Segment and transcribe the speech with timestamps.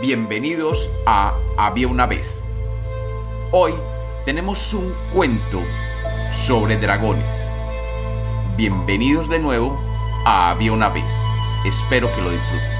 [0.00, 2.40] bienvenidos a Había una vez.
[3.52, 3.74] Hoy
[4.24, 5.60] tenemos un cuento
[6.32, 7.46] sobre dragones.
[8.56, 9.78] Bienvenidos de nuevo
[10.24, 11.12] a Había una vez.
[11.66, 12.70] Espero que lo disfruten.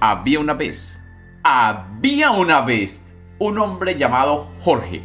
[0.00, 1.00] Había una vez,
[1.44, 3.04] había una vez
[3.38, 5.02] un hombre llamado Jorge,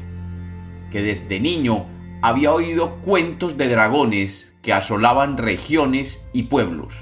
[0.89, 1.85] que desde niño
[2.23, 6.95] había oído cuentos de dragones que asolaban regiones y pueblos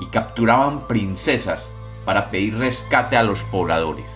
[0.00, 1.70] y capturaban princesas
[2.08, 4.06] para pedir rescate a los pobladores.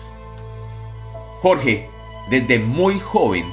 [1.41, 1.91] Jorge,
[2.27, 3.45] desde muy joven,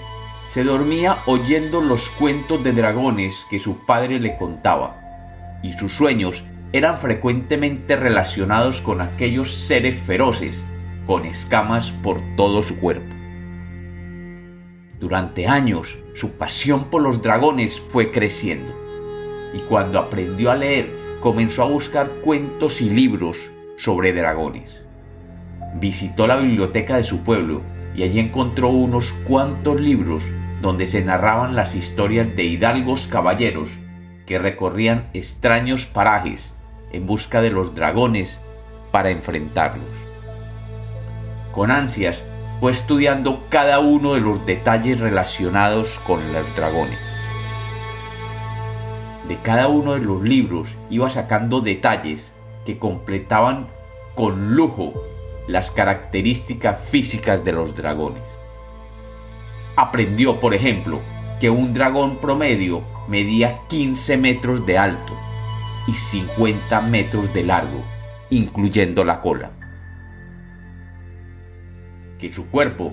[0.47, 6.43] se dormía oyendo los cuentos de dragones que su padre le contaba, y sus sueños
[6.73, 10.65] eran frecuentemente relacionados con aquellos seres feroces,
[11.07, 13.15] con escamas por todo su cuerpo.
[14.99, 18.73] Durante años, su pasión por los dragones fue creciendo,
[19.53, 24.85] y cuando aprendió a leer, comenzó a buscar cuentos y libros sobre dragones.
[25.77, 27.63] Visitó la biblioteca de su pueblo
[27.95, 30.23] y allí encontró unos cuantos libros
[30.61, 33.71] donde se narraban las historias de hidalgos caballeros
[34.27, 36.55] que recorrían extraños parajes
[36.93, 38.43] en busca de los dragones
[38.93, 39.97] para enfrentarlos.
[41.53, 42.23] Con ansias
[42.61, 47.01] fue estudiando cada uno de los detalles relacionados con los dragones.
[49.27, 53.69] De cada uno de los libros iba sacando detalles que completaban
[54.15, 54.95] con lujo
[55.47, 58.23] las características físicas de los dragones.
[59.77, 61.01] Aprendió, por ejemplo,
[61.41, 65.17] que un dragón promedio medía 15 metros de alto
[65.87, 67.83] y 50 metros de largo,
[68.29, 69.51] incluyendo la cola.
[72.19, 72.93] Que su cuerpo,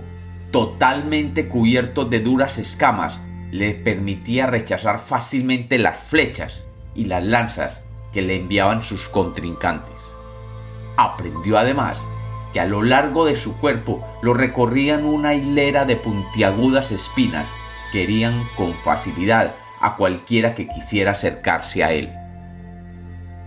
[0.51, 3.21] totalmente cubierto de duras escamas,
[3.51, 6.63] le permitía rechazar fácilmente las flechas
[6.95, 7.81] y las lanzas
[8.17, 9.93] que le enviaban sus contrincantes.
[10.97, 12.03] Aprendió además
[12.51, 17.47] que a lo largo de su cuerpo lo recorrían una hilera de puntiagudas espinas
[17.91, 22.09] que herían con facilidad a cualquiera que quisiera acercarse a él.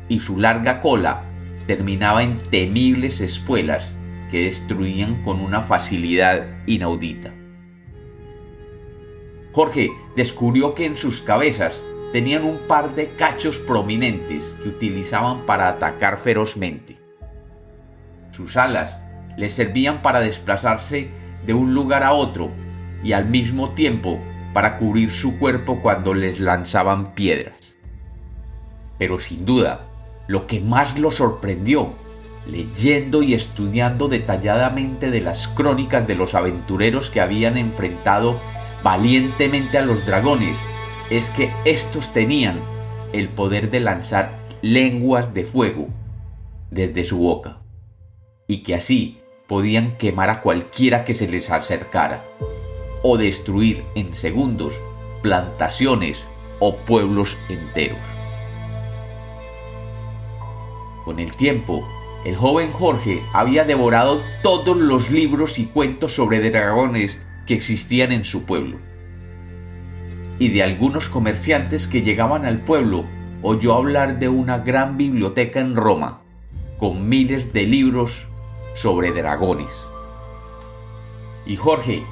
[0.09, 1.25] Y su larga cola
[1.67, 3.97] terminaba en temibles espuelas
[4.31, 7.33] que destruían con una facilidad inaudita.
[9.51, 15.69] Jorge descubrió que en sus cabezas tenían un par de cachos prominentes que utilizaban para
[15.69, 16.99] atacar ferozmente.
[18.33, 18.99] Sus alas
[19.37, 21.11] les servían para desplazarse
[21.47, 22.51] de un lugar a otro
[23.03, 24.21] y al mismo tiempo
[24.53, 27.75] para cubrir su cuerpo cuando les lanzaban piedras.
[28.99, 29.89] Pero sin duda,
[30.27, 31.95] lo que más lo sorprendió,
[32.47, 38.41] leyendo y estudiando detalladamente de las crónicas de los aventureros que habían enfrentado
[38.83, 40.57] valientemente a los dragones,
[41.11, 42.61] es que estos tenían
[43.13, 45.89] el poder de lanzar lenguas de fuego
[46.71, 47.59] desde su boca,
[48.47, 52.23] y que así podían quemar a cualquiera que se les acercara,
[53.03, 54.73] o destruir en segundos
[55.21, 56.23] plantaciones
[56.61, 57.99] o pueblos enteros.
[61.05, 61.89] Con el tiempo,
[62.25, 68.25] el joven Jorge había devorado todos los libros y cuentos sobre dragones que existían en
[68.25, 68.90] su pueblo
[70.41, 73.05] y de algunos comerciantes que llegaban al pueblo,
[73.43, 76.23] oyó hablar de una gran biblioteca en Roma,
[76.79, 78.27] con miles de libros
[78.75, 79.87] sobre dragones.
[81.45, 82.03] Y Jorge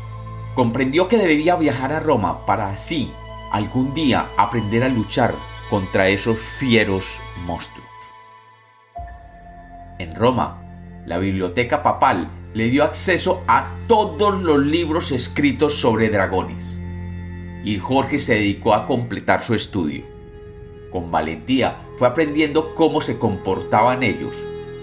[0.55, 3.11] comprendió que debía viajar a Roma para así
[3.50, 5.34] algún día aprender a luchar
[5.71, 7.06] contra esos fieros
[7.47, 7.89] monstruos.
[9.99, 10.62] En Roma,
[11.06, 16.78] la biblioteca papal le dio acceso a todos los libros escritos sobre dragones
[17.65, 20.05] y Jorge se dedicó a completar su estudio.
[20.91, 24.35] Con valentía fue aprendiendo cómo se comportaban ellos,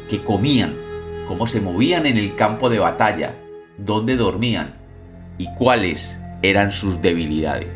[0.10, 0.76] qué comían,
[1.28, 3.36] cómo se movían en el campo de batalla,
[3.78, 4.76] dónde dormían
[5.38, 7.70] y cuáles eran sus debilidades.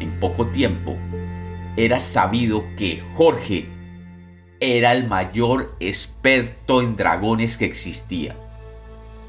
[0.00, 0.96] En poco tiempo,
[1.76, 3.68] era sabido que Jorge
[4.60, 8.36] era el mayor experto en dragones que existía.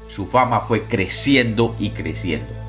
[0.08, 2.59] Su fama fue creciendo y creciendo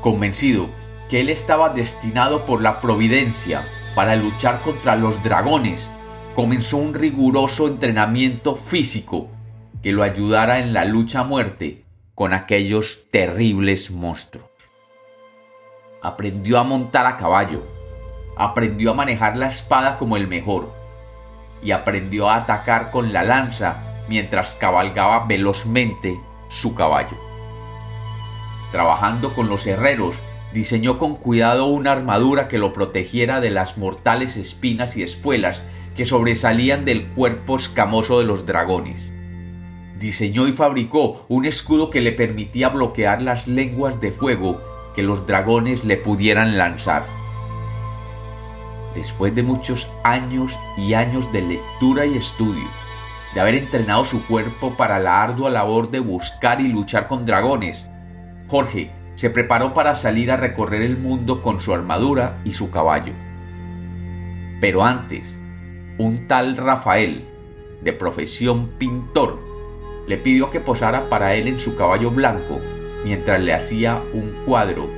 [0.00, 0.68] convencido
[1.08, 5.90] que él estaba destinado por la providencia para luchar contra los dragones,
[6.34, 9.28] comenzó un riguroso entrenamiento físico
[9.82, 14.46] que lo ayudara en la lucha a muerte con aquellos terribles monstruos.
[16.02, 17.66] Aprendió a montar a caballo,
[18.36, 20.72] aprendió a manejar la espada como el mejor
[21.62, 26.18] y aprendió a atacar con la lanza mientras cabalgaba velozmente
[26.48, 27.29] su caballo.
[28.72, 30.16] Trabajando con los herreros,
[30.52, 35.62] diseñó con cuidado una armadura que lo protegiera de las mortales espinas y espuelas
[35.96, 39.10] que sobresalían del cuerpo escamoso de los dragones.
[39.98, 44.60] Diseñó y fabricó un escudo que le permitía bloquear las lenguas de fuego
[44.94, 47.04] que los dragones le pudieran lanzar.
[48.94, 52.66] Después de muchos años y años de lectura y estudio,
[53.34, 57.86] de haber entrenado su cuerpo para la ardua labor de buscar y luchar con dragones,
[58.50, 63.12] Jorge se preparó para salir a recorrer el mundo con su armadura y su caballo.
[64.60, 65.24] Pero antes,
[65.98, 67.28] un tal Rafael,
[67.80, 69.38] de profesión pintor,
[70.08, 72.60] le pidió que posara para él en su caballo blanco
[73.04, 74.90] mientras le hacía un cuadro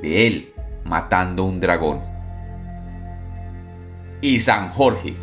[0.00, 0.54] de él
[0.86, 2.00] matando un dragón.
[4.22, 5.14] Y San Jorge,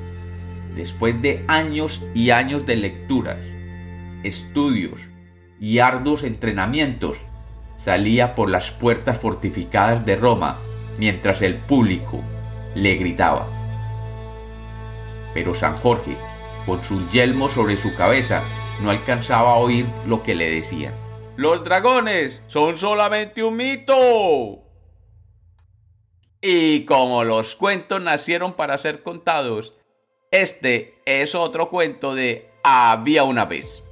[0.75, 3.43] después de años y años de lecturas,
[4.23, 4.99] estudios
[5.59, 7.17] y arduos entrenamientos,
[7.75, 10.59] salía por las puertas fortificadas de Roma
[10.97, 12.23] mientras el público
[12.73, 13.47] le gritaba.
[15.33, 16.17] Pero San Jorge,
[16.65, 18.43] con su yelmo sobre su cabeza,
[18.81, 20.93] no alcanzaba a oír lo que le decían.
[21.37, 24.63] Los dragones son solamente un mito.
[26.41, 29.73] Y como los cuentos nacieron para ser contados,
[30.31, 33.84] este es otro cuento de Había una vez.